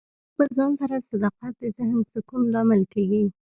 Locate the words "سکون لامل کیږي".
2.11-3.23